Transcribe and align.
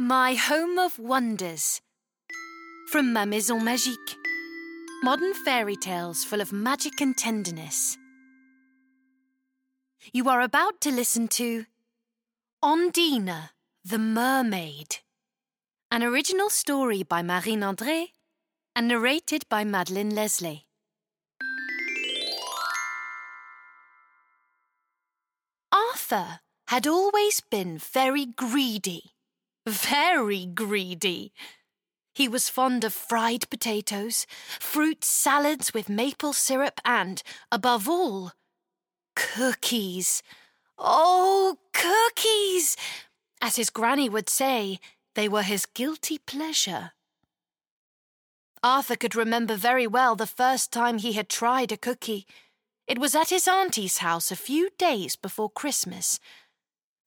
My 0.00 0.34
Home 0.34 0.78
of 0.78 0.96
Wonders 1.00 1.80
from 2.86 3.12
Ma 3.12 3.24
Maison 3.24 3.60
Magique. 3.62 4.14
Modern 5.02 5.34
fairy 5.34 5.74
tales 5.74 6.22
full 6.22 6.40
of 6.40 6.52
magic 6.52 7.00
and 7.00 7.16
tenderness. 7.16 7.98
You 10.12 10.28
are 10.28 10.40
about 10.40 10.80
to 10.82 10.92
listen 10.92 11.26
to 11.38 11.66
Ondina, 12.62 13.50
the 13.84 13.98
Mermaid, 13.98 14.98
an 15.90 16.04
original 16.04 16.48
story 16.48 17.02
by 17.02 17.20
Marine 17.20 17.62
André 17.62 18.10
and 18.76 18.86
narrated 18.86 19.46
by 19.48 19.64
Madeleine 19.64 20.14
Leslay. 20.14 20.62
Arthur 25.72 26.38
had 26.68 26.86
always 26.86 27.40
been 27.40 27.78
very 27.78 28.26
greedy. 28.26 29.14
Very 29.68 30.46
greedy. 30.46 31.32
He 32.14 32.26
was 32.26 32.48
fond 32.48 32.84
of 32.84 32.94
fried 32.94 33.48
potatoes, 33.50 34.26
fruit 34.58 35.04
salads 35.04 35.74
with 35.74 35.90
maple 35.90 36.32
syrup, 36.32 36.80
and, 36.86 37.22
above 37.52 37.86
all, 37.86 38.32
cookies. 39.14 40.22
Oh, 40.78 41.58
cookies! 41.74 42.76
As 43.42 43.56
his 43.56 43.68
granny 43.68 44.08
would 44.08 44.30
say, 44.30 44.80
they 45.14 45.28
were 45.28 45.42
his 45.42 45.66
guilty 45.66 46.16
pleasure. 46.16 46.92
Arthur 48.62 48.96
could 48.96 49.14
remember 49.14 49.54
very 49.54 49.86
well 49.86 50.16
the 50.16 50.26
first 50.26 50.72
time 50.72 50.98
he 50.98 51.12
had 51.12 51.28
tried 51.28 51.72
a 51.72 51.76
cookie. 51.76 52.26
It 52.86 52.98
was 52.98 53.14
at 53.14 53.28
his 53.28 53.46
auntie's 53.46 53.98
house 53.98 54.30
a 54.30 54.36
few 54.36 54.70
days 54.78 55.14
before 55.14 55.50
Christmas. 55.50 56.18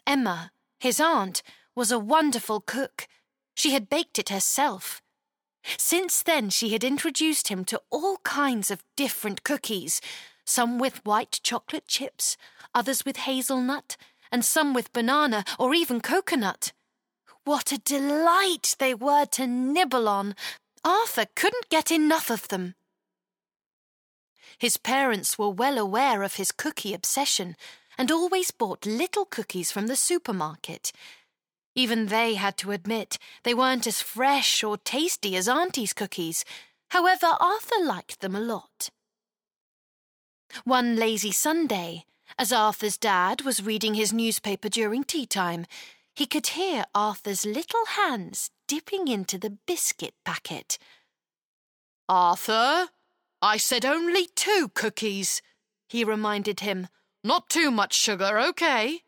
Emma, 0.05 0.51
his 0.79 0.99
aunt, 0.99 1.41
was 1.75 1.91
a 1.91 1.99
wonderful 1.99 2.61
cook. 2.61 3.07
She 3.53 3.71
had 3.71 3.89
baked 3.89 4.19
it 4.19 4.29
herself. 4.29 5.01
Since 5.77 6.23
then, 6.23 6.49
she 6.49 6.69
had 6.69 6.83
introduced 6.83 7.49
him 7.49 7.65
to 7.65 7.81
all 7.89 8.17
kinds 8.23 8.71
of 8.71 8.83
different 8.95 9.43
cookies, 9.43 10.01
some 10.45 10.79
with 10.79 11.05
white 11.05 11.39
chocolate 11.43 11.87
chips, 11.87 12.35
others 12.73 13.05
with 13.05 13.17
hazelnut, 13.17 13.97
and 14.31 14.43
some 14.43 14.73
with 14.73 14.93
banana 14.93 15.43
or 15.59 15.73
even 15.73 16.01
coconut. 16.01 16.71
What 17.43 17.71
a 17.71 17.77
delight 17.77 18.75
they 18.79 18.93
were 18.93 19.25
to 19.25 19.47
nibble 19.47 20.07
on! 20.07 20.35
Arthur 20.83 21.25
couldn't 21.35 21.69
get 21.69 21.91
enough 21.91 22.29
of 22.29 22.47
them. 22.47 22.75
His 24.57 24.77
parents 24.77 25.37
were 25.37 25.49
well 25.49 25.77
aware 25.77 26.23
of 26.23 26.35
his 26.35 26.51
cookie 26.51 26.93
obsession 26.93 27.55
and 27.97 28.11
always 28.11 28.51
bought 28.51 28.85
little 28.85 29.25
cookies 29.25 29.71
from 29.71 29.87
the 29.87 29.95
supermarket. 29.95 30.91
Even 31.75 32.07
they 32.07 32.35
had 32.35 32.57
to 32.57 32.71
admit 32.71 33.17
they 33.43 33.53
weren't 33.53 33.87
as 33.87 34.01
fresh 34.01 34.63
or 34.63 34.77
tasty 34.77 35.35
as 35.35 35.47
Auntie's 35.47 35.93
cookies. 35.93 36.43
However, 36.89 37.37
Arthur 37.39 37.83
liked 37.83 38.19
them 38.19 38.35
a 38.35 38.41
lot. 38.41 38.89
One 40.65 40.97
lazy 40.97 41.31
Sunday, 41.31 42.05
as 42.37 42.51
Arthur's 42.51 42.97
dad 42.97 43.41
was 43.43 43.63
reading 43.63 43.93
his 43.93 44.11
newspaper 44.11 44.67
during 44.67 45.03
tea 45.03 45.25
time, 45.25 45.65
he 46.13 46.25
could 46.25 46.47
hear 46.47 46.83
Arthur's 46.93 47.45
little 47.45 47.85
hands 47.85 48.51
dipping 48.67 49.07
into 49.07 49.37
the 49.37 49.57
biscuit 49.65 50.13
packet. 50.25 50.77
Arthur, 52.09 52.89
I 53.41 53.57
said 53.57 53.85
only 53.85 54.27
two 54.35 54.69
cookies, 54.73 55.41
he 55.87 56.03
reminded 56.03 56.59
him. 56.59 56.89
Not 57.23 57.49
too 57.49 57.71
much 57.71 57.93
sugar, 57.93 58.39
okay? 58.39 59.03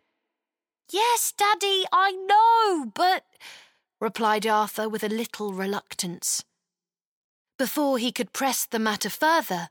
Yes, 0.94 1.34
Daddy, 1.36 1.86
I 1.92 2.12
know, 2.12 2.92
but. 2.94 3.26
replied 4.00 4.46
Arthur 4.46 4.88
with 4.88 5.04
a 5.04 5.10
little 5.10 5.52
reluctance. 5.52 6.44
Before 7.58 7.98
he 7.98 8.12
could 8.12 8.32
press 8.32 8.66
the 8.66 8.78
matter 8.78 9.10
further, 9.10 9.70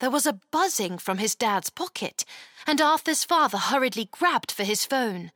there 0.00 0.10
was 0.10 0.26
a 0.26 0.40
buzzing 0.50 0.98
from 0.98 1.18
his 1.18 1.36
dad's 1.36 1.70
pocket, 1.70 2.24
and 2.66 2.80
Arthur's 2.80 3.22
father 3.22 3.58
hurriedly 3.58 4.08
grabbed 4.10 4.50
for 4.50 4.64
his 4.64 4.84
phone. 4.84 5.30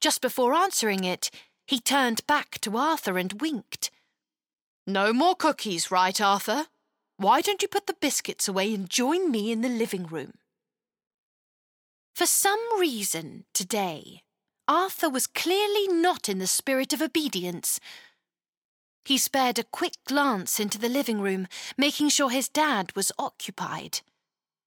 Just 0.00 0.20
before 0.20 0.52
answering 0.52 1.04
it, 1.04 1.30
he 1.68 1.78
turned 1.78 2.26
back 2.26 2.58
to 2.62 2.76
Arthur 2.76 3.18
and 3.18 3.40
winked. 3.40 3.92
No 4.84 5.12
more 5.12 5.36
cookies, 5.36 5.92
right, 5.92 6.20
Arthur? 6.20 6.66
Why 7.18 7.40
don't 7.40 7.62
you 7.62 7.68
put 7.68 7.86
the 7.86 7.94
biscuits 8.00 8.48
away 8.48 8.74
and 8.74 8.90
join 8.90 9.30
me 9.30 9.52
in 9.52 9.60
the 9.60 9.68
living 9.68 10.06
room? 10.06 10.32
For 12.16 12.26
some 12.26 12.60
reason, 12.80 13.44
today, 13.54 14.22
Arthur 14.68 15.08
was 15.08 15.26
clearly 15.26 15.86
not 15.88 16.28
in 16.28 16.38
the 16.38 16.46
spirit 16.46 16.92
of 16.92 17.00
obedience. 17.00 17.78
He 19.04 19.18
spared 19.18 19.58
a 19.58 19.64
quick 19.64 19.94
glance 20.06 20.58
into 20.58 20.78
the 20.78 20.88
living 20.88 21.20
room, 21.20 21.46
making 21.78 22.08
sure 22.08 22.30
his 22.30 22.48
dad 22.48 22.94
was 22.96 23.12
occupied. 23.18 24.00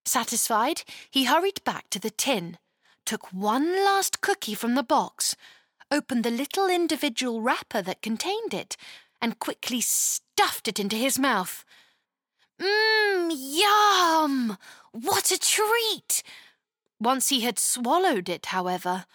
Satisfied, 0.05 0.83
he 1.11 1.25
hurried 1.25 1.61
back 1.65 1.89
to 1.89 1.99
the 1.99 2.09
tin, 2.09 2.57
took 3.05 3.33
one 3.33 3.83
last 3.83 4.21
cookie 4.21 4.55
from 4.55 4.75
the 4.75 4.83
box, 4.83 5.35
opened 5.91 6.23
the 6.23 6.31
little 6.31 6.67
individual 6.67 7.41
wrapper 7.41 7.81
that 7.81 8.01
contained 8.01 8.53
it, 8.53 8.77
and 9.21 9.39
quickly 9.39 9.81
stuffed 9.81 10.69
it 10.69 10.79
into 10.79 10.95
his 10.95 11.19
mouth. 11.19 11.65
Mmm, 12.59 13.31
yum! 13.35 14.57
What 14.91 15.31
a 15.31 15.37
treat! 15.37 16.23
Once 16.99 17.29
he 17.29 17.41
had 17.41 17.59
swallowed 17.59 18.29
it, 18.29 18.47
however, 18.47 19.05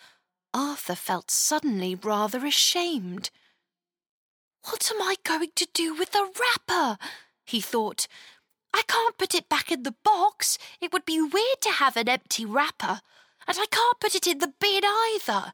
Arthur 0.55 0.95
felt 0.95 1.33
suddenly 1.33 1.97
rather 1.97 2.47
ashamed. 2.47 3.31
What 4.63 4.91
am 4.91 5.03
I 5.03 5.17
going 5.25 5.51
to 5.57 5.69
do 5.75 5.95
with 5.95 6.13
the 6.13 6.31
wrapper? 6.41 6.97
he 7.45 7.61
thought. 7.61 8.07
I 8.73 8.83
can't 8.89 9.19
put 9.19 9.35
it 9.35 9.49
back 9.49 9.71
in 9.71 9.83
the 9.83 9.97
box. 10.05 10.57
It 10.81 10.93
would 10.93 11.05
be 11.05 11.21
weird 11.21 11.61
to 11.63 11.71
have 11.71 11.97
an 11.97 12.09
empty 12.09 12.47
wrapper. 12.47 13.01
And 13.47 13.59
I 13.59 13.67
can't 13.67 14.01
put 14.01 14.15
it 14.15 14.27
in 14.27 14.39
the 14.39 14.55
bin 14.59 14.85
either. 14.85 15.53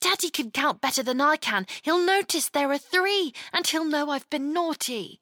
Daddy 0.00 0.30
can 0.30 0.50
count 0.50 0.80
better 0.80 1.02
than 1.02 1.20
I 1.20 1.36
can. 1.36 1.66
He'll 1.82 2.04
notice 2.04 2.48
there 2.48 2.70
are 2.70 2.78
three, 2.78 3.32
and 3.52 3.66
he'll 3.66 3.84
know 3.84 4.10
I've 4.10 4.30
been 4.30 4.52
naughty. 4.52 5.20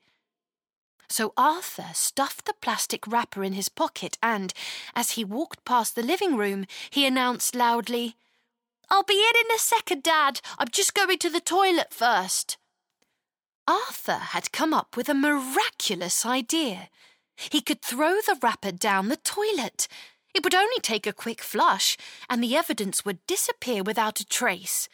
So 1.09 1.33
Arthur 1.37 1.91
stuffed 1.95 2.45
the 2.45 2.53
plastic 2.53 3.07
wrapper 3.07 3.43
in 3.43 3.55
his 3.55 3.69
pocket 3.69 4.19
and, 4.23 4.53
as 4.95 5.13
he 5.13 5.25
walked 5.25 5.65
past 5.65 5.95
the 5.95 6.03
living 6.03 6.37
room, 6.37 6.67
he 6.91 7.07
announced 7.07 7.55
loudly, 7.55 8.17
I'll 8.91 9.03
be 9.03 9.15
in 9.15 9.47
in 9.47 9.55
a 9.55 9.59
second, 9.59 10.03
Dad. 10.03 10.41
I'm 10.59 10.69
just 10.71 10.95
going 10.95 11.19
to 11.19 11.31
the 11.31 11.41
toilet 11.41 11.93
first. 11.93 12.57
Arthur 13.67 14.19
had 14.19 14.53
come 14.53 14.73
up 14.73 14.97
with 14.97 15.09
a 15.09 15.15
miraculous 15.15 16.25
idea. 16.25 16.89
He 17.37 17.61
could 17.61 17.83
throw 17.83 18.15
the 18.15 18.39
wrapper 18.43 18.73
down 18.73 19.09
the 19.09 19.17
toilet. 19.17 19.89
It 20.35 20.43
would 20.43 20.55
only 20.55 20.81
take 20.81 21.07
a 21.07 21.13
quick 21.13 21.43
flush, 21.43 21.97
and 22.31 22.43
the 22.43 22.57
evidence 22.57 23.05
would 23.05 23.27
disappear 23.27 23.83
without 23.83 24.21
a 24.21 24.27
trace. 24.27 24.89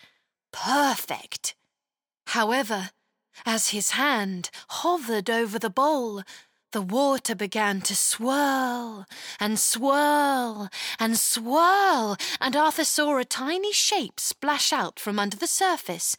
Perfect. 0.52 1.54
However, 2.28 2.90
as 3.46 3.68
his 3.68 3.92
hand 3.92 4.50
hovered 4.68 5.30
over 5.30 5.58
the 5.58 5.70
bowl, 5.70 6.22
the 6.74 6.82
water 6.82 7.36
began 7.36 7.80
to 7.80 7.94
swirl 7.94 9.06
and 9.38 9.60
swirl 9.60 10.68
and 10.98 11.16
swirl, 11.16 12.16
and 12.40 12.56
Arthur 12.56 12.82
saw 12.82 13.16
a 13.16 13.24
tiny 13.24 13.72
shape 13.72 14.18
splash 14.18 14.72
out 14.72 14.98
from 14.98 15.20
under 15.20 15.36
the 15.36 15.46
surface. 15.46 16.16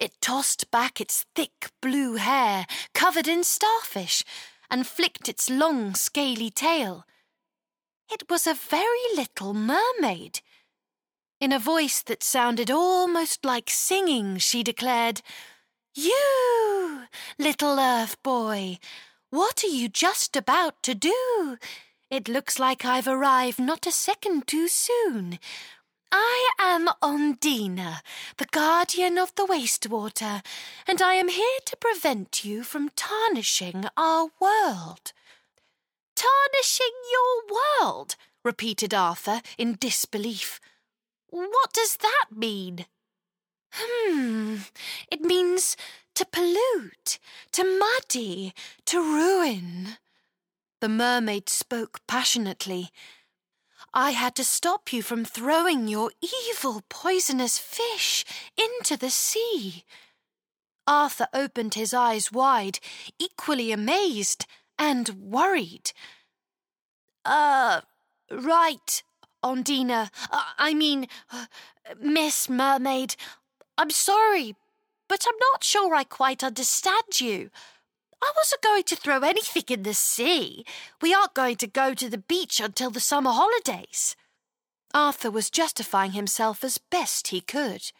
It 0.00 0.20
tossed 0.20 0.72
back 0.72 1.00
its 1.00 1.24
thick 1.36 1.70
blue 1.80 2.16
hair, 2.16 2.66
covered 2.94 3.28
in 3.28 3.44
starfish, 3.44 4.24
and 4.68 4.88
flicked 4.88 5.28
its 5.28 5.48
long, 5.48 5.94
scaly 5.94 6.50
tail. 6.50 7.04
It 8.10 8.28
was 8.28 8.48
a 8.48 8.54
very 8.54 9.14
little 9.14 9.54
mermaid. 9.54 10.40
In 11.40 11.52
a 11.52 11.60
voice 11.60 12.02
that 12.02 12.24
sounded 12.24 12.72
almost 12.72 13.44
like 13.44 13.70
singing, 13.70 14.38
she 14.38 14.64
declared, 14.64 15.22
You, 15.94 17.04
little 17.38 17.78
earth 17.78 18.20
boy, 18.24 18.80
what 19.30 19.64
are 19.64 19.68
you 19.68 19.88
just 19.88 20.36
about 20.36 20.82
to 20.84 20.94
do? 20.94 21.58
It 22.10 22.28
looks 22.28 22.58
like 22.58 22.84
I've 22.84 23.08
arrived 23.08 23.58
not 23.58 23.86
a 23.86 23.92
second 23.92 24.46
too 24.46 24.68
soon. 24.68 25.38
I 26.12 26.50
am 26.58 26.88
Ondina, 27.02 28.00
the 28.36 28.46
guardian 28.46 29.18
of 29.18 29.34
the 29.34 29.44
wastewater, 29.44 30.44
and 30.86 31.02
I 31.02 31.14
am 31.14 31.28
here 31.28 31.58
to 31.66 31.76
prevent 31.76 32.44
you 32.44 32.62
from 32.62 32.90
tarnishing 32.94 33.86
our 33.96 34.28
world. 34.40 35.12
Tarnishing 36.14 36.94
your 37.12 37.58
world? 37.82 38.16
repeated 38.44 38.94
Arthur 38.94 39.42
in 39.58 39.76
disbelief. 39.78 40.60
What 41.28 41.72
does 41.72 41.96
that 41.96 42.26
mean? 42.30 42.86
Hmm, 43.72 44.58
it 45.10 45.20
means 45.20 45.76
to 46.16 46.26
pollute, 46.26 47.18
to 47.52 47.78
muddy, 47.78 48.52
to 48.86 49.00
ruin. 49.00 49.98
The 50.80 50.88
mermaid 50.88 51.48
spoke 51.48 52.00
passionately. 52.08 52.90
I 53.94 54.10
had 54.10 54.34
to 54.36 54.44
stop 54.44 54.92
you 54.92 55.02
from 55.02 55.24
throwing 55.24 55.88
your 55.88 56.10
evil, 56.50 56.82
poisonous 56.88 57.58
fish 57.58 58.24
into 58.58 58.96
the 58.96 59.10
sea. 59.10 59.84
Arthur 60.86 61.28
opened 61.32 61.74
his 61.74 61.92
eyes 61.94 62.32
wide, 62.32 62.78
equally 63.18 63.72
amazed 63.72 64.46
and 64.78 65.08
worried. 65.10 65.92
Uh, 67.24 67.82
right, 68.30 69.02
Ondina. 69.44 70.10
Uh, 70.30 70.42
I 70.58 70.74
mean, 70.74 71.08
uh, 71.32 71.46
Miss 72.00 72.48
Mermaid. 72.48 73.16
I'm 73.78 73.90
sorry, 73.90 74.54
but 75.08 75.24
I'm 75.26 75.38
not 75.52 75.64
sure 75.64 75.94
I 75.94 76.04
quite 76.04 76.42
understand 76.44 77.20
you. 77.20 77.50
I 78.22 78.32
wasn't 78.36 78.62
going 78.62 78.84
to 78.84 78.96
throw 78.96 79.20
anything 79.20 79.64
in 79.68 79.82
the 79.82 79.94
sea. 79.94 80.64
We 81.02 81.14
aren't 81.14 81.34
going 81.34 81.56
to 81.56 81.66
go 81.66 81.94
to 81.94 82.08
the 82.08 82.18
beach 82.18 82.60
until 82.60 82.90
the 82.90 83.00
summer 83.00 83.32
holidays. 83.32 84.16
Arthur 84.94 85.30
was 85.30 85.50
justifying 85.50 86.12
himself 86.12 86.64
as 86.64 86.78
best 86.78 87.28
he 87.28 87.40
could. 87.40 87.92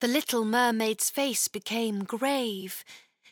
The 0.00 0.08
little 0.08 0.44
mermaid's 0.44 1.10
face 1.10 1.46
became 1.46 2.04
grave. 2.04 2.84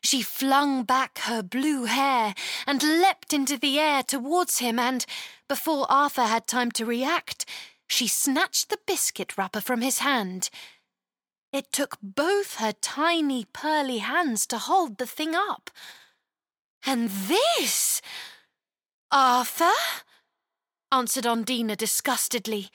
She 0.03 0.23
flung 0.23 0.85
back 0.85 1.19
her 1.21 1.43
blue 1.43 1.85
hair 1.85 2.35
and 2.67 2.83
leapt 2.83 3.33
into 3.33 3.56
the 3.56 3.81
air 3.81 4.03
towards 4.03 4.59
him, 4.59 4.79
and, 4.79 5.05
before 5.49 5.91
Arthur 5.91 6.27
had 6.27 6.47
time 6.47 6.71
to 6.73 6.85
react, 6.87 7.44
she 7.89 8.06
snatched 8.06 8.69
the 8.69 8.79
biscuit 8.87 9.37
wrapper 9.37 9.61
from 9.61 9.81
his 9.81 9.99
hand. 9.99 10.51
It 11.53 11.73
took 11.73 11.97
both 12.03 12.56
her 12.56 12.73
tiny 12.73 13.47
pearly 13.47 13.99
hands 13.99 14.47
to 14.49 14.59
hold 14.59 14.99
the 14.99 15.06
thing 15.06 15.35
up. 15.35 15.71
And 16.85 17.09
this? 17.09 18.03
Arthur? 19.11 19.73
answered 20.93 21.25
Ondina 21.25 21.77
disgustedly. 21.77 22.71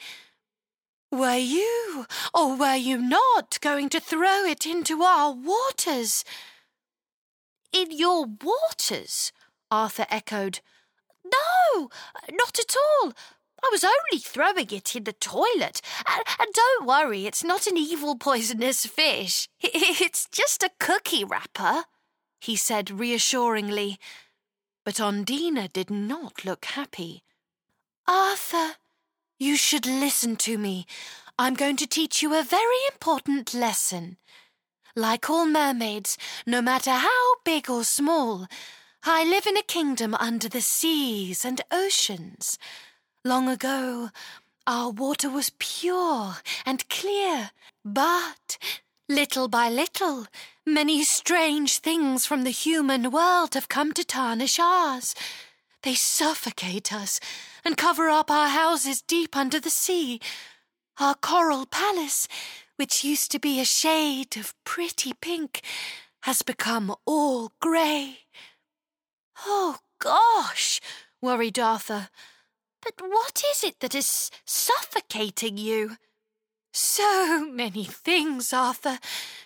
Were 1.11 1.37
you, 1.37 2.07
or 2.33 2.55
were 2.55 2.75
you 2.75 2.97
not, 2.97 3.59
going 3.61 3.89
to 3.89 3.99
throw 3.99 4.43
it 4.45 4.65
into 4.65 5.03
our 5.03 5.31
waters? 5.31 6.25
In 7.71 7.91
your 7.91 8.25
waters? 8.25 9.31
Arthur 9.69 10.07
echoed. 10.09 10.61
No, 11.23 11.89
not 12.31 12.57
at 12.57 12.75
all. 12.75 13.13
I 13.63 13.69
was 13.71 13.83
only 13.83 14.19
throwing 14.19 14.69
it 14.71 14.95
in 14.95 15.05
the 15.05 15.13
toilet. 15.13 15.81
And, 16.07 16.23
and, 16.39 16.53
don't 16.53 16.85
worry, 16.85 17.25
it's 17.25 17.43
not 17.43 17.65
an 17.65 17.77
evil 17.77 18.15
poisonous 18.15 18.85
fish. 18.85 19.47
It's 19.63 20.27
just 20.31 20.63
a 20.63 20.71
cookie 20.79 21.23
wrapper, 21.23 21.85
he 22.41 22.55
said 22.55 22.91
reassuringly. 22.91 23.99
But 24.83 24.95
Ondina 24.95 25.71
did 25.71 25.89
not 25.89 26.43
look 26.43 26.65
happy. 26.65 27.23
Arthur, 28.05 28.75
you 29.39 29.55
should 29.55 29.85
listen 29.85 30.35
to 30.37 30.57
me. 30.57 30.85
I'm 31.39 31.53
going 31.53 31.77
to 31.77 31.87
teach 31.87 32.21
you 32.21 32.33
a 32.33 32.43
very 32.43 32.81
important 32.91 33.53
lesson. 33.53 34.17
Like 34.95 35.29
all 35.29 35.47
mermaids, 35.47 36.17
no 36.45 36.61
matter 36.61 36.91
how 36.91 37.35
big 37.45 37.69
or 37.69 37.83
small, 37.83 38.47
I 39.05 39.23
live 39.23 39.47
in 39.47 39.57
a 39.57 39.63
kingdom 39.63 40.13
under 40.15 40.47
the 40.47 40.61
seas 40.61 41.43
and 41.43 41.61
oceans. 41.71 42.59
Long 43.25 43.47
ago, 43.47 44.09
our 44.67 44.89
water 44.89 45.29
was 45.29 45.53
pure 45.57 46.35
and 46.65 46.89
clear, 46.89 47.51
but 47.85 48.57
little 49.07 49.47
by 49.47 49.69
little, 49.69 50.27
many 50.65 51.05
strange 51.05 51.77
things 51.77 52.25
from 52.25 52.43
the 52.43 52.49
human 52.49 53.11
world 53.11 53.53
have 53.53 53.69
come 53.69 53.93
to 53.93 54.03
tarnish 54.03 54.59
ours. 54.59 55.15
They 55.83 55.93
suffocate 55.93 56.91
us 56.91 57.21
and 57.63 57.77
cover 57.77 58.09
up 58.09 58.29
our 58.29 58.49
houses 58.49 59.01
deep 59.01 59.37
under 59.37 59.59
the 59.61 59.69
sea. 59.69 60.19
Our 60.99 61.15
coral 61.15 61.65
palace, 61.65 62.27
which 62.75 63.05
used 63.05 63.31
to 63.31 63.39
be 63.39 63.61
a 63.61 63.65
shade 63.65 64.35
of 64.35 64.53
pretty 64.65 65.13
pink, 65.13 65.61
has 66.23 66.41
become 66.41 66.93
all 67.05 67.53
grey. 67.61 68.17
Oh, 69.45 69.77
gosh, 69.99 70.81
worried 71.21 71.57
Arthur. 71.57 72.09
But 72.83 72.95
what 73.01 73.43
is 73.51 73.63
it 73.63 73.79
that 73.79 73.95
is 73.95 74.29
suffocating 74.45 75.57
you? 75.57 75.97
So 76.73 77.45
many 77.45 77.85
things, 77.85 78.51
Arthur. 78.51 78.99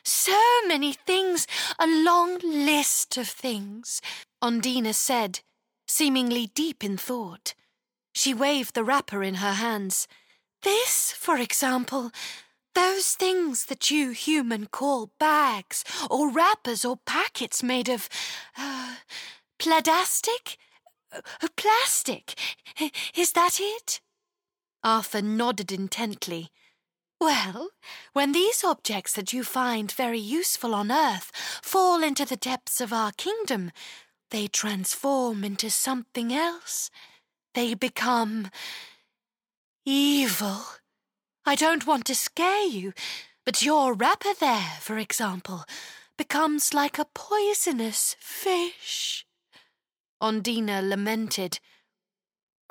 So 0.04 0.40
many 0.68 0.94
things. 0.94 1.46
A 1.78 1.86
long 1.86 2.40
list 2.40 3.18
of 3.18 3.28
things, 3.28 4.02
Ondina 4.42 4.96
said, 4.96 5.42
seemingly 5.88 6.48
deep 6.48 6.84
in 6.84 6.98
thought. 6.98 7.54
She 8.14 8.34
waved 8.34 8.76
the 8.76 8.84
wrapper 8.84 9.22
in 9.24 9.36
her 9.36 9.54
hands. 9.54 10.08
This, 10.64 11.12
for 11.12 11.38
example, 11.38 12.12
those 12.74 13.12
things 13.14 13.66
that 13.66 13.92
you 13.92 14.12
human 14.12 14.68
call 14.68 15.12
bags, 15.20 15.84
or 16.10 16.32
wrappers, 16.32 16.86
or 16.86 16.98
packets 17.06 17.62
made 17.62 17.90
of. 17.90 18.08
Uh, 18.58 18.96
Plastic? 21.56 22.34
Is 23.16 23.32
that 23.34 23.60
it? 23.60 24.02
Arthur 24.84 25.22
nodded 25.22 25.72
intently. 25.72 26.50
Well, 27.20 27.70
when 28.14 28.32
these 28.32 28.64
objects 28.64 29.14
that 29.14 29.34
you 29.34 29.44
find 29.44 29.92
very 29.92 30.20
useful 30.20 30.76
on 30.76 30.92
earth 30.92 31.32
fall 31.64 32.04
into 32.04 32.26
the 32.26 32.38
depths 32.38 32.80
of 32.80 32.94
our 32.94 33.12
kingdom, 33.12 33.72
they 34.30 34.48
transform 34.48 35.44
into 35.44 35.70
something 35.70 36.32
else. 36.32 36.92
They 37.54 37.74
become 37.74 38.50
evil. 39.86 40.62
I 41.46 41.56
don't 41.56 41.88
want 41.88 42.06
to 42.06 42.16
scare 42.16 42.66
you, 42.68 42.94
but 43.46 43.64
your 43.64 43.94
wrapper 43.94 44.34
there, 44.40 44.78
for 44.80 44.98
example, 44.98 45.64
becomes 46.18 46.74
like 46.74 47.00
a 47.00 47.08
poisonous 47.14 48.16
fish. 48.20 49.27
Ondina 50.22 50.82
lamented. 50.88 51.60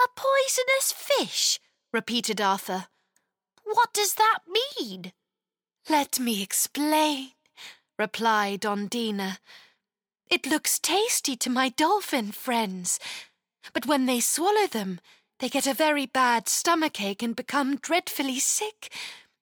A 0.00 0.08
poisonous 0.16 0.92
fish? 0.92 1.60
repeated 1.92 2.40
Arthur. 2.40 2.88
What 3.62 3.92
does 3.92 4.14
that 4.14 4.40
mean? 4.48 5.12
Let 5.88 6.18
me 6.18 6.42
explain, 6.42 7.30
replied 7.98 8.62
Ondina. 8.62 9.38
It 10.28 10.46
looks 10.46 10.80
tasty 10.80 11.36
to 11.36 11.50
my 11.50 11.68
dolphin 11.68 12.32
friends, 12.32 12.98
but 13.72 13.86
when 13.86 14.06
they 14.06 14.20
swallow 14.20 14.66
them, 14.66 15.00
they 15.38 15.48
get 15.48 15.66
a 15.66 15.74
very 15.74 16.06
bad 16.06 16.48
stomachache 16.48 17.22
and 17.22 17.36
become 17.36 17.76
dreadfully 17.76 18.40
sick. 18.40 18.92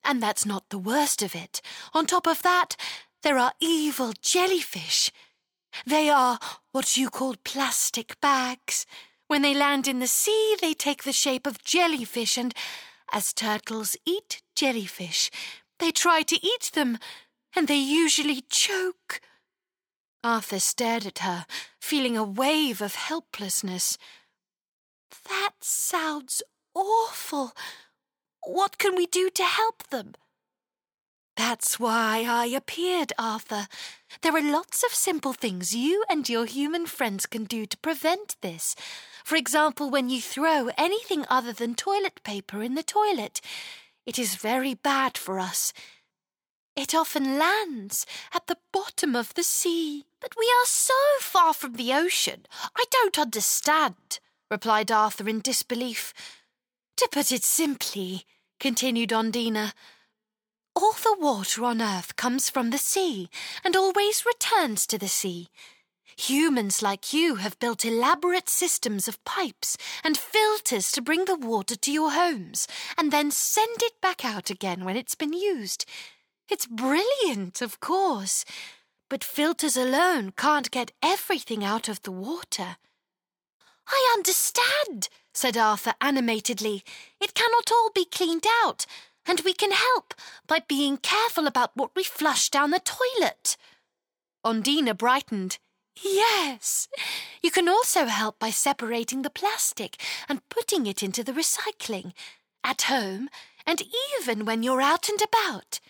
And 0.04 0.22
that's 0.22 0.44
not 0.44 0.68
the 0.68 0.78
worst 0.78 1.22
of 1.22 1.34
it. 1.34 1.62
On 1.94 2.04
top 2.04 2.26
of 2.26 2.42
that, 2.42 2.76
there 3.22 3.38
are 3.38 3.54
evil 3.60 4.12
jellyfish 4.20 5.10
they 5.86 6.08
are 6.08 6.38
what 6.72 6.96
you 6.96 7.10
call 7.10 7.36
plastic 7.44 8.20
bags. 8.20 8.86
When 9.26 9.42
they 9.42 9.54
land 9.54 9.88
in 9.88 10.00
the 10.00 10.06
sea, 10.06 10.56
they 10.60 10.74
take 10.74 11.04
the 11.04 11.12
shape 11.12 11.46
of 11.46 11.64
jellyfish, 11.64 12.36
and 12.36 12.54
as 13.12 13.32
turtles 13.32 13.96
eat 14.04 14.42
jellyfish, 14.54 15.30
they 15.78 15.90
try 15.90 16.22
to 16.22 16.46
eat 16.46 16.70
them, 16.74 16.98
and 17.56 17.68
they 17.68 17.76
usually 17.76 18.44
choke. 18.48 19.20
Arthur 20.22 20.58
stared 20.58 21.06
at 21.06 21.18
her, 21.20 21.46
feeling 21.80 22.16
a 22.16 22.24
wave 22.24 22.80
of 22.80 22.94
helplessness. 22.94 23.98
That 25.28 25.52
sounds 25.60 26.42
awful. 26.74 27.52
What 28.42 28.78
can 28.78 28.94
we 28.94 29.06
do 29.06 29.30
to 29.30 29.44
help 29.44 29.88
them? 29.88 30.14
That's 31.36 31.80
why 31.80 32.24
I 32.28 32.46
appeared, 32.46 33.12
Arthur. 33.18 33.66
There 34.22 34.34
are 34.34 34.42
lots 34.42 34.82
of 34.82 34.94
simple 34.94 35.32
things 35.32 35.74
you 35.74 36.04
and 36.08 36.28
your 36.28 36.46
human 36.46 36.86
friends 36.86 37.26
can 37.26 37.44
do 37.44 37.66
to 37.66 37.76
prevent 37.78 38.36
this. 38.40 38.74
For 39.24 39.36
example, 39.36 39.90
when 39.90 40.10
you 40.10 40.20
throw 40.20 40.70
anything 40.76 41.24
other 41.28 41.52
than 41.52 41.74
toilet 41.74 42.22
paper 42.24 42.62
in 42.62 42.74
the 42.74 42.82
toilet, 42.82 43.40
it 44.06 44.18
is 44.18 44.34
very 44.34 44.74
bad 44.74 45.16
for 45.16 45.38
us. 45.38 45.72
It 46.76 46.94
often 46.94 47.38
lands 47.38 48.04
at 48.34 48.46
the 48.48 48.58
bottom 48.72 49.14
of 49.14 49.34
the 49.34 49.44
sea. 49.44 50.06
But 50.20 50.34
we 50.38 50.46
are 50.46 50.66
so 50.66 50.94
far 51.20 51.52
from 51.52 51.74
the 51.74 51.92
ocean. 51.92 52.46
I 52.76 52.84
don't 52.90 53.18
understand, 53.18 54.18
replied 54.50 54.90
Arthur 54.90 55.28
in 55.28 55.40
disbelief. 55.40 56.12
To 56.96 57.08
put 57.12 57.30
it 57.30 57.44
simply, 57.44 58.24
continued 58.58 59.10
Ondina, 59.10 59.72
all 60.74 60.92
the 60.92 61.16
water 61.18 61.64
on 61.64 61.80
earth 61.80 62.16
comes 62.16 62.50
from 62.50 62.70
the 62.70 62.78
sea 62.78 63.28
and 63.62 63.76
always 63.76 64.26
returns 64.26 64.86
to 64.88 64.98
the 64.98 65.08
sea. 65.08 65.48
Humans 66.16 66.82
like 66.82 67.12
you 67.12 67.36
have 67.36 67.58
built 67.58 67.84
elaborate 67.84 68.48
systems 68.48 69.08
of 69.08 69.22
pipes 69.24 69.76
and 70.02 70.16
filters 70.16 70.92
to 70.92 71.02
bring 71.02 71.24
the 71.24 71.36
water 71.36 71.76
to 71.76 71.92
your 71.92 72.12
homes 72.12 72.68
and 72.96 73.12
then 73.12 73.30
send 73.30 73.82
it 73.82 74.00
back 74.00 74.24
out 74.24 74.50
again 74.50 74.84
when 74.84 74.96
it's 74.96 75.14
been 75.14 75.32
used. 75.32 75.86
It's 76.48 76.66
brilliant, 76.66 77.62
of 77.62 77.80
course, 77.80 78.44
but 79.08 79.24
filters 79.24 79.76
alone 79.76 80.32
can't 80.36 80.70
get 80.70 80.92
everything 81.02 81.64
out 81.64 81.88
of 81.88 82.02
the 82.02 82.12
water. 82.12 82.76
I 83.88 84.14
understand, 84.16 85.08
said 85.32 85.56
Arthur 85.56 85.94
animatedly. 86.00 86.84
It 87.20 87.34
cannot 87.34 87.70
all 87.72 87.90
be 87.94 88.04
cleaned 88.04 88.46
out 88.64 88.86
and 89.26 89.40
we 89.40 89.52
can 89.52 89.72
help 89.72 90.14
by 90.46 90.60
being 90.66 90.96
careful 90.96 91.46
about 91.46 91.76
what 91.76 91.90
we 91.96 92.04
flush 92.04 92.50
down 92.50 92.70
the 92.70 92.80
toilet. 92.80 93.56
Ondina 94.44 94.96
brightened. 94.96 95.58
Yes. 96.02 96.88
You 97.42 97.50
can 97.50 97.68
also 97.68 98.06
help 98.06 98.38
by 98.38 98.50
separating 98.50 99.22
the 99.22 99.30
plastic 99.30 99.96
and 100.28 100.48
putting 100.48 100.86
it 100.86 101.02
into 101.02 101.22
the 101.22 101.32
recycling, 101.32 102.12
at 102.62 102.82
home, 102.82 103.28
and 103.66 103.82
even 104.12 104.44
when 104.44 104.62
you're 104.62 104.82
out 104.82 105.08
and 105.08 105.20
about. 105.22 105.80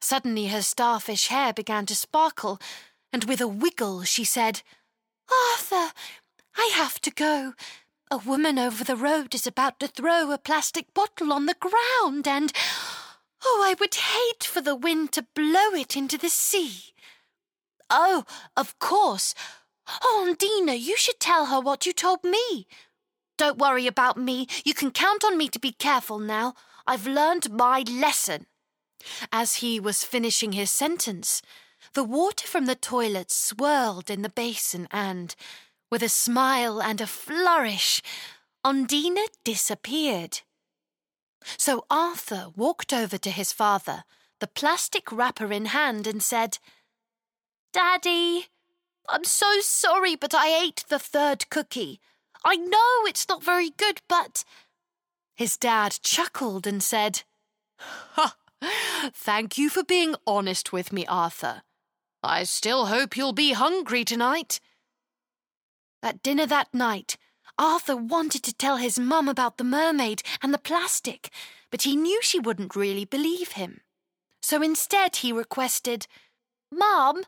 Suddenly 0.00 0.48
her 0.48 0.62
starfish 0.62 1.28
hair 1.28 1.52
began 1.52 1.86
to 1.86 1.94
sparkle, 1.94 2.60
and 3.12 3.24
with 3.24 3.40
a 3.40 3.48
wiggle 3.48 4.02
she 4.02 4.24
said, 4.24 4.62
Arthur, 5.54 5.92
I 6.56 6.70
have 6.74 7.00
to 7.02 7.10
go. 7.10 7.54
A 8.12 8.18
woman 8.18 8.58
over 8.58 8.84
the 8.84 8.94
road 8.94 9.34
is 9.34 9.46
about 9.46 9.80
to 9.80 9.88
throw 9.88 10.32
a 10.32 10.36
plastic 10.36 10.92
bottle 10.92 11.32
on 11.32 11.46
the 11.46 11.56
ground, 11.58 12.28
and 12.28 12.52
oh, 13.42 13.62
I 13.64 13.74
would 13.80 13.94
hate 13.94 14.44
for 14.44 14.60
the 14.60 14.76
wind 14.76 15.12
to 15.12 15.26
blow 15.34 15.70
it 15.70 15.96
into 15.96 16.18
the 16.18 16.28
sea. 16.28 16.92
Oh, 17.88 18.26
of 18.54 18.78
course. 18.78 19.34
Oh, 20.02 20.26
Ondina, 20.28 20.78
you 20.78 20.94
should 20.98 21.20
tell 21.20 21.46
her 21.46 21.58
what 21.58 21.86
you 21.86 21.94
told 21.94 22.22
me. 22.22 22.66
Don't 23.38 23.56
worry 23.56 23.86
about 23.86 24.18
me. 24.18 24.46
You 24.62 24.74
can 24.74 24.90
count 24.90 25.24
on 25.24 25.38
me 25.38 25.48
to 25.48 25.58
be 25.58 25.72
careful 25.72 26.18
now. 26.18 26.52
I've 26.86 27.06
learned 27.06 27.50
my 27.50 27.82
lesson. 27.90 28.44
As 29.32 29.54
he 29.54 29.80
was 29.80 30.04
finishing 30.04 30.52
his 30.52 30.70
sentence, 30.70 31.40
the 31.94 32.04
water 32.04 32.46
from 32.46 32.66
the 32.66 32.74
toilet 32.74 33.30
swirled 33.30 34.10
in 34.10 34.20
the 34.20 34.28
basin 34.28 34.86
and, 34.90 35.34
with 35.92 36.02
a 36.02 36.08
smile 36.08 36.80
and 36.80 37.02
a 37.02 37.06
flourish, 37.06 38.00
Ondina 38.64 39.26
disappeared. 39.44 40.40
So 41.58 41.84
Arthur 41.90 42.46
walked 42.56 42.94
over 42.94 43.18
to 43.18 43.30
his 43.30 43.52
father, 43.52 44.04
the 44.40 44.46
plastic 44.46 45.12
wrapper 45.12 45.52
in 45.52 45.66
hand, 45.66 46.06
and 46.06 46.22
said, 46.22 46.56
Daddy, 47.74 48.46
I'm 49.06 49.24
so 49.24 49.60
sorry, 49.60 50.16
but 50.16 50.34
I 50.34 50.64
ate 50.64 50.82
the 50.88 50.98
third 50.98 51.50
cookie. 51.50 52.00
I 52.42 52.56
know 52.56 53.04
it's 53.06 53.28
not 53.28 53.44
very 53.44 53.68
good, 53.68 54.00
but. 54.08 54.44
His 55.34 55.58
dad 55.58 55.98
chuckled 56.02 56.66
and 56.66 56.82
said, 56.82 57.22
Ha! 58.14 58.36
Thank 59.12 59.58
you 59.58 59.68
for 59.68 59.84
being 59.84 60.14
honest 60.26 60.72
with 60.72 60.90
me, 60.90 61.04
Arthur. 61.04 61.64
I 62.22 62.44
still 62.44 62.86
hope 62.86 63.14
you'll 63.14 63.34
be 63.34 63.52
hungry 63.52 64.06
tonight. 64.06 64.58
At 66.02 66.22
dinner 66.22 66.46
that 66.46 66.74
night, 66.74 67.16
Arthur 67.58 67.96
wanted 67.96 68.42
to 68.44 68.54
tell 68.54 68.76
his 68.76 68.98
mum 68.98 69.28
about 69.28 69.56
the 69.56 69.64
mermaid 69.64 70.22
and 70.42 70.52
the 70.52 70.58
plastic, 70.58 71.30
but 71.70 71.82
he 71.82 71.94
knew 71.94 72.20
she 72.22 72.40
wouldn't 72.40 72.74
really 72.74 73.04
believe 73.04 73.52
him. 73.52 73.82
So 74.40 74.62
instead, 74.62 75.16
he 75.16 75.32
requested, 75.32 76.08
Mum, 76.72 77.22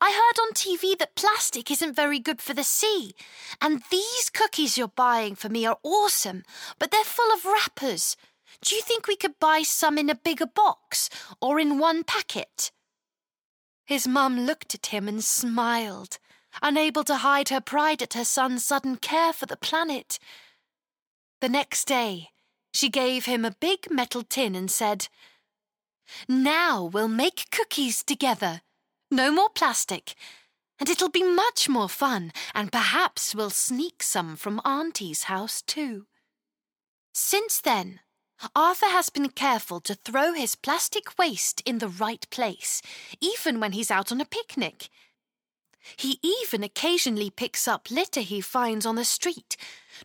I 0.00 0.10
heard 0.10 0.42
on 0.42 0.52
TV 0.52 0.98
that 0.98 1.14
plastic 1.14 1.70
isn't 1.70 1.96
very 1.96 2.18
good 2.18 2.42
for 2.42 2.52
the 2.52 2.64
sea, 2.64 3.14
and 3.62 3.82
these 3.90 4.28
cookies 4.28 4.76
you're 4.76 4.88
buying 4.88 5.34
for 5.34 5.48
me 5.48 5.64
are 5.64 5.78
awesome, 5.82 6.42
but 6.78 6.90
they're 6.90 7.04
full 7.04 7.32
of 7.32 7.46
wrappers. 7.46 8.16
Do 8.60 8.74
you 8.74 8.82
think 8.82 9.06
we 9.06 9.16
could 9.16 9.38
buy 9.38 9.62
some 9.62 9.96
in 9.96 10.10
a 10.10 10.14
bigger 10.14 10.46
box 10.46 11.08
or 11.40 11.58
in 11.58 11.78
one 11.78 12.04
packet? 12.04 12.72
His 13.86 14.06
mum 14.06 14.40
looked 14.40 14.74
at 14.74 14.86
him 14.86 15.08
and 15.08 15.24
smiled, 15.24 16.18
unable 16.62 17.04
to 17.04 17.16
hide 17.16 17.48
her 17.48 17.60
pride 17.60 18.02
at 18.02 18.14
her 18.14 18.24
son's 18.24 18.64
sudden 18.64 18.96
care 18.96 19.32
for 19.32 19.46
the 19.46 19.56
planet. 19.56 20.18
The 21.40 21.48
next 21.48 21.86
day, 21.86 22.30
she 22.72 22.88
gave 22.88 23.26
him 23.26 23.44
a 23.44 23.56
big 23.60 23.90
metal 23.90 24.22
tin 24.22 24.54
and 24.54 24.70
said, 24.70 25.08
Now 26.28 26.84
we'll 26.84 27.08
make 27.08 27.50
cookies 27.50 28.02
together. 28.02 28.62
No 29.10 29.30
more 29.30 29.50
plastic. 29.50 30.14
And 30.80 30.88
it'll 30.88 31.10
be 31.10 31.24
much 31.24 31.68
more 31.68 31.88
fun, 31.88 32.32
and 32.54 32.70
perhaps 32.70 33.34
we'll 33.34 33.50
sneak 33.50 34.02
some 34.02 34.36
from 34.36 34.60
Auntie's 34.64 35.24
house 35.24 35.60
too. 35.62 36.06
Since 37.12 37.60
then, 37.60 38.00
Arthur 38.54 38.86
has 38.86 39.10
been 39.10 39.30
careful 39.30 39.80
to 39.80 39.96
throw 39.96 40.32
his 40.32 40.54
plastic 40.54 41.18
waste 41.18 41.60
in 41.66 41.78
the 41.78 41.88
right 41.88 42.24
place, 42.30 42.80
even 43.20 43.58
when 43.58 43.72
he's 43.72 43.90
out 43.90 44.12
on 44.12 44.20
a 44.20 44.24
picnic. 44.24 44.88
He 45.96 46.18
even 46.22 46.62
occasionally 46.62 47.30
picks 47.30 47.66
up 47.66 47.90
litter 47.90 48.20
he 48.20 48.40
finds 48.40 48.84
on 48.84 48.96
the 48.96 49.04
street, 49.04 49.56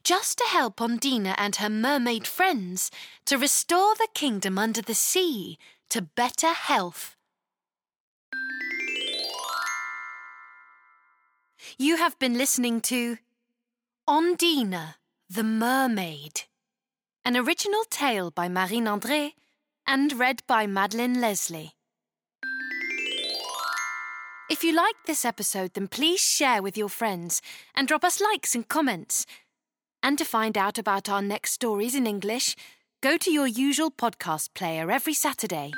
just 0.03 0.37
to 0.37 0.45
help 0.45 0.77
Ondina 0.77 1.35
and 1.37 1.55
her 1.57 1.69
mermaid 1.69 2.25
friends 2.27 2.89
to 3.25 3.37
restore 3.37 3.95
the 3.95 4.07
kingdom 4.13 4.57
under 4.57 4.81
the 4.81 4.95
sea 4.95 5.57
to 5.89 6.01
better 6.01 6.53
health. 6.53 7.15
You 11.77 11.97
have 11.97 12.17
been 12.19 12.37
listening 12.37 12.81
to 12.81 13.17
Ondina, 14.07 14.95
the 15.29 15.43
Mermaid 15.43 16.43
an 17.25 17.37
original 17.37 17.83
tale 17.89 18.31
by 18.31 18.49
Marine 18.49 18.85
André 18.85 19.33
and 19.87 20.13
read 20.13 20.43
by 20.45 20.67
Madeleine 20.67 21.21
Leslay. 21.21 21.73
If 24.53 24.63
you 24.63 24.71
liked 24.71 25.07
this 25.07 25.25
episode, 25.25 25.73
then 25.73 25.87
please 25.87 26.21
share 26.21 26.61
with 26.61 26.77
your 26.77 26.87
friends 26.87 27.41
and 27.73 27.87
drop 27.87 28.03
us 28.03 28.21
likes 28.21 28.53
and 28.53 28.67
comments. 28.67 29.25
And 30.03 30.15
to 30.19 30.25
find 30.25 30.55
out 30.59 30.77
about 30.77 31.09
our 31.09 31.23
next 31.23 31.53
stories 31.53 31.95
in 31.95 32.05
English, 32.05 32.55
go 33.01 33.17
to 33.17 33.31
your 33.31 33.47
usual 33.47 33.89
podcast 33.89 34.53
player 34.53 34.91
every 34.91 35.15
Saturday. 35.15 35.71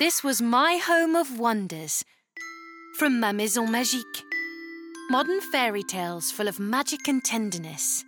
This 0.00 0.24
was 0.24 0.42
My 0.42 0.78
Home 0.78 1.14
of 1.14 1.38
Wonders 1.38 2.04
from 2.98 3.20
Ma 3.20 3.30
Maison 3.30 3.68
Magique. 3.68 4.24
Modern 5.10 5.40
fairy 5.52 5.84
tales 5.84 6.32
full 6.32 6.48
of 6.48 6.58
magic 6.58 7.06
and 7.06 7.22
tenderness. 7.22 8.04